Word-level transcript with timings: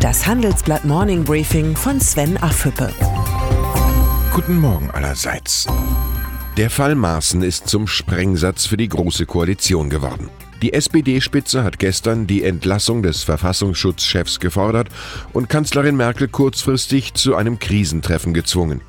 Das 0.00 0.24
Handelsblatt 0.24 0.84
Morning 0.84 1.24
Briefing 1.24 1.74
von 1.74 2.00
Sven 2.00 2.36
Affüppe. 2.36 2.92
Guten 4.32 4.60
Morgen 4.60 4.88
allerseits. 4.92 5.66
Der 6.56 6.70
Fall 6.70 6.94
Maaßen 6.94 7.42
ist 7.42 7.66
zum 7.66 7.88
Sprengsatz 7.88 8.66
für 8.66 8.76
die 8.76 8.88
Große 8.88 9.26
Koalition 9.26 9.90
geworden. 9.90 10.30
Die 10.62 10.72
SPD-Spitze 10.72 11.64
hat 11.64 11.80
gestern 11.80 12.28
die 12.28 12.44
Entlassung 12.44 13.02
des 13.02 13.24
Verfassungsschutzchefs 13.24 14.38
gefordert 14.38 14.88
und 15.32 15.48
Kanzlerin 15.48 15.96
Merkel 15.96 16.28
kurzfristig 16.28 17.14
zu 17.14 17.34
einem 17.34 17.58
Krisentreffen 17.58 18.34
gezwungen. 18.34 18.82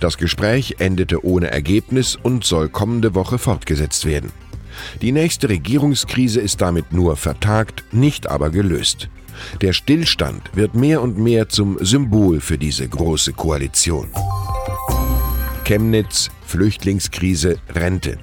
Das 0.00 0.18
Gespräch 0.18 0.76
endete 0.80 1.24
ohne 1.24 1.50
Ergebnis 1.50 2.14
und 2.14 2.44
soll 2.44 2.68
kommende 2.68 3.14
Woche 3.14 3.38
fortgesetzt 3.38 4.04
werden. 4.04 4.32
Die 5.00 5.12
nächste 5.12 5.48
Regierungskrise 5.48 6.40
ist 6.40 6.60
damit 6.60 6.92
nur 6.92 7.16
vertagt, 7.16 7.84
nicht 7.92 8.28
aber 8.28 8.50
gelöst. 8.50 9.08
Der 9.60 9.72
Stillstand 9.72 10.42
wird 10.54 10.74
mehr 10.74 11.02
und 11.02 11.18
mehr 11.18 11.48
zum 11.48 11.78
Symbol 11.80 12.40
für 12.40 12.58
diese 12.58 12.88
große 12.88 13.32
Koalition. 13.32 14.08
Chemnitz, 15.64 16.30
Flüchtlingskrise, 16.46 17.58
Rente. 17.74 18.18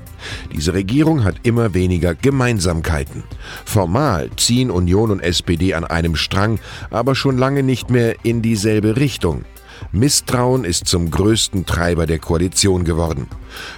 Diese 0.53 0.73
Regierung 0.73 1.23
hat 1.23 1.35
immer 1.43 1.73
weniger 1.73 2.15
Gemeinsamkeiten. 2.15 3.23
Formal 3.65 4.29
ziehen 4.37 4.71
Union 4.71 5.11
und 5.11 5.19
SPD 5.19 5.73
an 5.73 5.83
einem 5.83 6.15
Strang, 6.15 6.59
aber 6.89 7.15
schon 7.15 7.37
lange 7.37 7.63
nicht 7.63 7.89
mehr 7.89 8.15
in 8.23 8.41
dieselbe 8.41 8.95
Richtung. 8.95 9.43
Misstrauen 9.91 10.63
ist 10.65 10.87
zum 10.87 11.11
größten 11.11 11.65
Treiber 11.65 12.05
der 12.05 12.19
Koalition 12.19 12.83
geworden. 12.83 13.27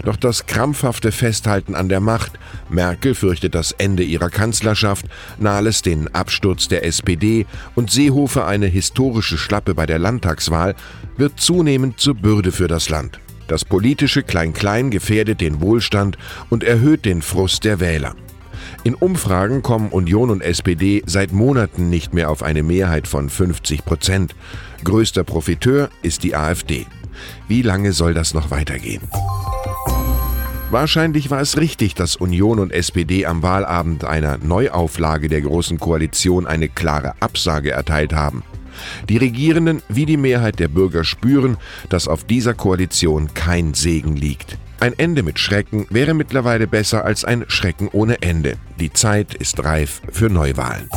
Doch 0.03 0.15
das 0.15 0.45
krampfhafte 0.45 1.11
Festhalten 1.11 1.75
an 1.75 1.89
der 1.89 1.99
Macht, 1.99 2.33
Merkel 2.69 3.15
fürchtet 3.15 3.55
das 3.55 3.71
Ende 3.73 4.03
ihrer 4.03 4.29
Kanzlerschaft, 4.29 5.05
Nahles 5.37 5.81
den 5.81 6.13
Absturz 6.13 6.67
der 6.67 6.85
SPD 6.85 7.45
und 7.75 7.91
Seehofer 7.91 8.47
eine 8.47 8.67
historische 8.67 9.37
Schlappe 9.37 9.75
bei 9.75 9.85
der 9.85 9.99
Landtagswahl, 9.99 10.75
wird 11.17 11.39
zunehmend 11.39 11.99
zur 11.99 12.15
Bürde 12.15 12.51
für 12.51 12.67
das 12.67 12.89
Land. 12.89 13.19
Das 13.47 13.63
politische 13.63 14.23
Klein-Klein 14.23 14.89
gefährdet 14.89 15.39
den 15.39 15.61
Wohlstand 15.61 16.17
und 16.49 16.63
erhöht 16.63 17.05
den 17.05 17.21
Frust 17.21 17.63
der 17.63 17.79
Wähler. 17.79 18.15
In 18.83 18.95
Umfragen 18.95 19.61
kommen 19.61 19.89
Union 19.89 20.29
und 20.29 20.41
SPD 20.41 21.03
seit 21.05 21.31
Monaten 21.31 21.89
nicht 21.89 22.13
mehr 22.13 22.29
auf 22.29 22.43
eine 22.43 22.63
Mehrheit 22.63 23.07
von 23.07 23.29
50 23.29 23.85
Prozent. 23.85 24.35
Größter 24.83 25.23
Profiteur 25.23 25.89
ist 26.01 26.23
die 26.23 26.35
AfD. 26.35 26.85
Wie 27.47 27.61
lange 27.61 27.93
soll 27.93 28.13
das 28.13 28.33
noch 28.33 28.51
weitergehen? 28.51 29.01
Wahrscheinlich 30.71 31.29
war 31.29 31.41
es 31.41 31.57
richtig, 31.57 31.95
dass 31.95 32.15
Union 32.15 32.59
und 32.59 32.71
SPD 32.71 33.25
am 33.25 33.43
Wahlabend 33.43 34.03
einer 34.03 34.37
Neuauflage 34.39 35.29
der 35.29 35.41
Großen 35.41 35.79
Koalition 35.79 36.47
eine 36.47 36.69
klare 36.69 37.13
Absage 37.21 37.71
erteilt 37.71 38.13
haben. 38.13 38.43
Die 39.07 39.17
Regierenden 39.17 39.81
wie 39.87 40.05
die 40.05 40.17
Mehrheit 40.17 40.59
der 40.59 40.67
Bürger 40.67 41.03
spüren, 41.03 41.57
dass 41.89 42.07
auf 42.07 42.23
dieser 42.23 42.53
Koalition 42.53 43.33
kein 43.33 43.73
Segen 43.73 44.15
liegt. 44.15 44.57
Ein 44.79 44.93
Ende 44.97 45.23
mit 45.23 45.39
Schrecken 45.39 45.87
wäre 45.89 46.13
mittlerweile 46.13 46.67
besser 46.67 47.05
als 47.05 47.23
ein 47.23 47.45
Schrecken 47.47 47.89
ohne 47.91 48.21
Ende. 48.21 48.57
Die 48.79 48.91
Zeit 48.91 49.33
ist 49.33 49.63
reif 49.63 50.01
für 50.11 50.29
Neuwahlen. 50.29 50.89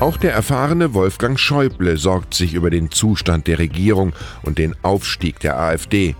Auch 0.00 0.16
der 0.16 0.32
erfahrene 0.32 0.94
Wolfgang 0.94 1.38
Schäuble 1.38 1.96
sorgt 1.96 2.34
sich 2.34 2.54
über 2.54 2.70
den 2.70 2.90
Zustand 2.90 3.46
der 3.46 3.60
Regierung 3.60 4.12
und 4.42 4.58
den 4.58 4.74
Aufstieg 4.82 5.38
der 5.38 5.56
AfD. 5.58 6.16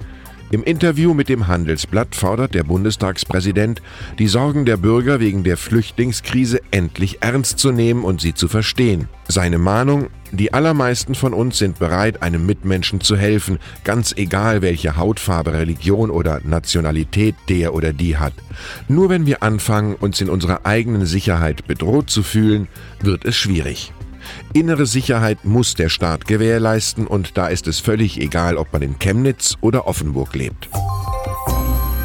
Im 0.52 0.62
Interview 0.64 1.14
mit 1.14 1.30
dem 1.30 1.46
Handelsblatt 1.46 2.14
fordert 2.14 2.52
der 2.52 2.62
Bundestagspräsident, 2.62 3.80
die 4.18 4.28
Sorgen 4.28 4.66
der 4.66 4.76
Bürger 4.76 5.18
wegen 5.18 5.44
der 5.44 5.56
Flüchtlingskrise 5.56 6.60
endlich 6.70 7.22
ernst 7.22 7.58
zu 7.58 7.72
nehmen 7.72 8.04
und 8.04 8.20
sie 8.20 8.34
zu 8.34 8.48
verstehen. 8.48 9.08
Seine 9.26 9.56
Mahnung, 9.56 10.10
die 10.30 10.52
allermeisten 10.52 11.14
von 11.14 11.32
uns 11.32 11.56
sind 11.56 11.78
bereit, 11.78 12.22
einem 12.22 12.44
Mitmenschen 12.44 13.00
zu 13.00 13.16
helfen, 13.16 13.60
ganz 13.82 14.12
egal 14.14 14.60
welche 14.60 14.98
Hautfarbe, 14.98 15.54
Religion 15.54 16.10
oder 16.10 16.42
Nationalität 16.44 17.34
der 17.48 17.72
oder 17.72 17.94
die 17.94 18.18
hat. 18.18 18.34
Nur 18.88 19.08
wenn 19.08 19.24
wir 19.24 19.42
anfangen, 19.42 19.94
uns 19.94 20.20
in 20.20 20.28
unserer 20.28 20.66
eigenen 20.66 21.06
Sicherheit 21.06 21.66
bedroht 21.66 22.10
zu 22.10 22.22
fühlen, 22.22 22.68
wird 23.00 23.24
es 23.24 23.36
schwierig. 23.36 23.94
Innere 24.52 24.86
Sicherheit 24.86 25.44
muss 25.44 25.74
der 25.74 25.88
Staat 25.88 26.26
gewährleisten 26.26 27.06
und 27.06 27.36
da 27.36 27.48
ist 27.48 27.66
es 27.68 27.80
völlig 27.80 28.20
egal, 28.20 28.56
ob 28.56 28.72
man 28.72 28.82
in 28.82 28.98
Chemnitz 28.98 29.56
oder 29.60 29.86
Offenburg 29.86 30.34
lebt. 30.34 30.68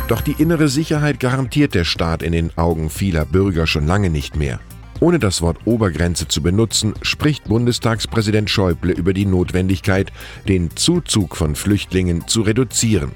Doch 0.07 0.21
die 0.21 0.35
innere 0.37 0.69
Sicherheit 0.69 1.19
garantiert 1.19 1.75
der 1.75 1.83
Staat 1.83 2.23
in 2.23 2.31
den 2.31 2.57
Augen 2.57 2.89
vieler 2.89 3.25
Bürger 3.25 3.67
schon 3.67 3.85
lange 3.85 4.09
nicht 4.09 4.37
mehr. 4.37 4.59
Ohne 4.99 5.19
das 5.19 5.41
Wort 5.41 5.57
Obergrenze 5.65 6.27
zu 6.27 6.41
benutzen, 6.41 6.93
spricht 7.01 7.43
Bundestagspräsident 7.43 8.49
Schäuble 8.49 8.93
über 8.93 9.13
die 9.13 9.25
Notwendigkeit, 9.25 10.11
den 10.47 10.75
Zuzug 10.75 11.35
von 11.35 11.55
Flüchtlingen 11.55 12.27
zu 12.27 12.41
reduzieren. 12.41 13.11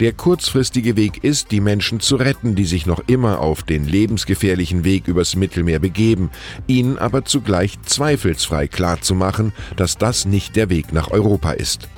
Der 0.00 0.12
kurzfristige 0.12 0.96
Weg 0.96 1.24
ist, 1.24 1.50
die 1.50 1.60
Menschen 1.60 2.00
zu 2.00 2.16
retten, 2.16 2.54
die 2.54 2.64
sich 2.64 2.86
noch 2.86 3.02
immer 3.06 3.40
auf 3.40 3.62
den 3.62 3.86
lebensgefährlichen 3.86 4.84
Weg 4.84 5.08
übers 5.08 5.36
Mittelmeer 5.36 5.78
begeben, 5.78 6.30
ihnen 6.66 6.98
aber 6.98 7.24
zugleich 7.24 7.80
zweifelsfrei 7.82 8.68
klarzumachen, 8.68 9.52
dass 9.76 9.98
das 9.98 10.24
nicht 10.24 10.56
der 10.56 10.70
Weg 10.70 10.92
nach 10.92 11.10
Europa 11.10 11.52
ist. 11.52 11.88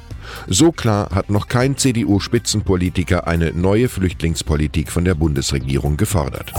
So 0.46 0.72
klar 0.72 1.10
hat 1.14 1.30
noch 1.30 1.48
kein 1.48 1.76
CDU-Spitzenpolitiker 1.76 3.26
eine 3.26 3.52
neue 3.52 3.88
Flüchtlingspolitik 3.88 4.90
von 4.90 5.04
der 5.04 5.14
Bundesregierung 5.14 5.96
gefordert. 5.96 6.52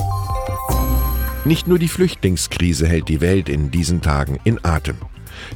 Nicht 1.46 1.68
nur 1.68 1.80
die 1.80 1.90
Flüchtlingskrise 1.90 2.88
hält 2.88 3.10
die 3.10 3.20
Welt 3.20 3.50
in 3.50 3.70
diesen 3.70 4.02
Tagen 4.02 4.40
in 4.44 4.64
Atem. 4.64 4.96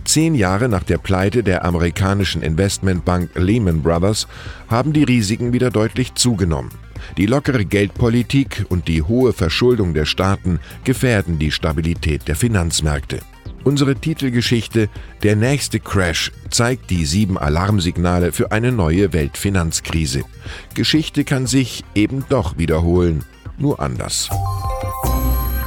Zehn 0.06 0.36
Jahre 0.36 0.70
nach 0.70 0.84
der 0.84 0.98
Pleite 0.98 1.44
der 1.44 1.66
amerikanischen 1.66 2.42
Investmentbank 2.42 3.32
Lehman 3.36 3.82
Brothers 3.82 4.28
haben 4.68 4.94
die 4.94 5.04
Risiken 5.04 5.54
wieder 5.54 5.70
deutlich 5.70 6.16
zugenommen. 6.16 6.72
Die 7.18 7.26
lockere 7.26 7.66
Geldpolitik 7.66 8.66
und 8.70 8.88
die 8.88 9.02
hohe 9.02 9.34
Verschuldung 9.34 9.94
der 9.94 10.06
Staaten 10.06 10.60
gefährden 10.84 11.40
die 11.40 11.52
Stabilität 11.52 12.28
der 12.28 12.36
Finanzmärkte. 12.36 13.20
Unsere 13.64 13.96
Titelgeschichte 13.96 14.88
Der 15.24 15.36
nächste 15.36 15.80
Crash 15.80 16.32
zeigt 16.50 16.90
die 16.90 17.06
sieben 17.06 17.38
Alarmsignale 17.38 18.32
für 18.32 18.52
eine 18.52 18.72
neue 18.72 19.12
Weltfinanzkrise. 19.12 20.24
Geschichte 20.74 21.26
kann 21.26 21.48
sich 21.48 21.84
eben 21.94 22.24
doch 22.30 22.58
wiederholen, 22.58 23.26
nur 23.58 23.82
anders. 23.82 24.30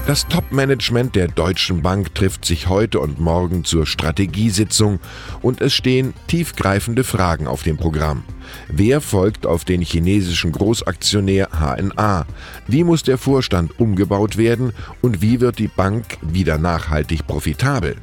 Das 0.06 0.26
Top-Management 0.26 1.14
der 1.14 1.28
Deutschen 1.28 1.82
Bank 1.82 2.14
trifft 2.14 2.44
sich 2.44 2.68
heute 2.68 2.98
und 2.98 3.20
morgen 3.20 3.64
zur 3.64 3.86
Strategiesitzung 3.86 4.98
und 5.42 5.60
es 5.60 5.72
stehen 5.72 6.14
tiefgreifende 6.26 7.04
Fragen 7.04 7.46
auf 7.46 7.62
dem 7.62 7.76
Programm. 7.76 8.24
Wer 8.68 9.00
folgt 9.00 9.46
auf 9.46 9.64
den 9.64 9.82
chinesischen 9.82 10.50
Großaktionär 10.50 11.50
HNA? 11.52 12.26
Wie 12.66 12.82
muss 12.82 13.02
der 13.04 13.18
Vorstand 13.18 13.78
umgebaut 13.78 14.36
werden 14.36 14.72
und 15.00 15.22
wie 15.22 15.40
wird 15.40 15.58
die 15.58 15.68
Bank 15.68 16.18
wieder 16.22 16.58
nachhaltig 16.58 17.26
profitabel? 17.26 17.96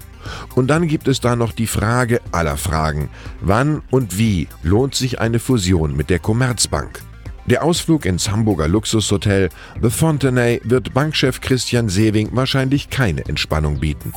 Und 0.56 0.68
dann 0.68 0.88
gibt 0.88 1.08
es 1.08 1.20
da 1.20 1.36
noch 1.36 1.52
die 1.52 1.68
Frage 1.68 2.22
aller 2.32 2.58
Fragen. 2.58 3.10
Wann 3.42 3.82
und 3.92 4.18
wie 4.18 4.48
lohnt 4.64 4.96
sich 4.96 5.20
eine 5.20 5.40
Fusion 5.40 5.96
mit 5.96 6.10
der 6.10 6.20
Commerzbank? 6.20 7.02
Der 7.48 7.64
Ausflug 7.64 8.06
ins 8.06 8.30
Hamburger 8.30 8.68
Luxushotel 8.68 9.50
The 9.82 9.90
Fontenay 9.90 10.60
wird 10.66 10.94
Bankchef 10.94 11.40
Christian 11.40 11.88
Sewing 11.88 12.30
wahrscheinlich 12.34 12.90
keine 12.90 13.26
Entspannung 13.26 13.80
bieten. 13.80 14.12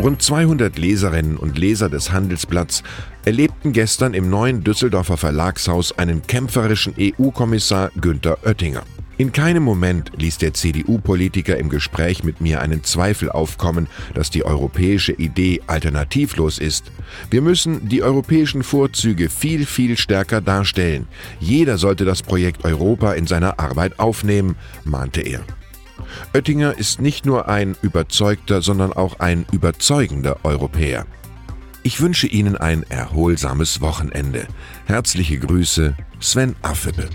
Rund 0.00 0.20
200 0.20 0.76
Leserinnen 0.76 1.36
und 1.36 1.58
Leser 1.58 1.88
des 1.88 2.10
Handelsblatts 2.10 2.82
erlebten 3.24 3.72
gestern 3.72 4.14
im 4.14 4.30
neuen 4.30 4.64
Düsseldorfer 4.64 5.16
Verlagshaus 5.16 5.96
einen 5.96 6.22
kämpferischen 6.26 6.94
EU-Kommissar 6.98 7.92
Günther 8.00 8.38
Oettinger. 8.44 8.82
In 9.20 9.32
keinem 9.32 9.62
Moment 9.62 10.12
ließ 10.16 10.38
der 10.38 10.54
CDU-Politiker 10.54 11.58
im 11.58 11.68
Gespräch 11.68 12.24
mit 12.24 12.40
mir 12.40 12.62
einen 12.62 12.84
Zweifel 12.84 13.30
aufkommen, 13.30 13.86
dass 14.14 14.30
die 14.30 14.46
europäische 14.46 15.12
Idee 15.12 15.60
alternativlos 15.66 16.56
ist. 16.56 16.90
Wir 17.30 17.42
müssen 17.42 17.86
die 17.86 18.02
europäischen 18.02 18.62
Vorzüge 18.62 19.28
viel, 19.28 19.66
viel 19.66 19.98
stärker 19.98 20.40
darstellen. 20.40 21.06
Jeder 21.38 21.76
sollte 21.76 22.06
das 22.06 22.22
Projekt 22.22 22.64
Europa 22.64 23.12
in 23.12 23.26
seiner 23.26 23.60
Arbeit 23.60 23.98
aufnehmen, 23.98 24.56
mahnte 24.84 25.20
er. 25.20 25.42
Oettinger 26.32 26.78
ist 26.78 27.02
nicht 27.02 27.26
nur 27.26 27.46
ein 27.46 27.76
überzeugter, 27.82 28.62
sondern 28.62 28.94
auch 28.94 29.20
ein 29.20 29.44
überzeugender 29.52 30.38
Europäer. 30.44 31.04
Ich 31.82 32.00
wünsche 32.00 32.26
Ihnen 32.26 32.56
ein 32.56 32.84
erholsames 32.88 33.82
Wochenende. 33.82 34.46
Herzliche 34.86 35.38
Grüße, 35.38 35.94
Sven 36.20 36.56
Affebe. 36.62 37.10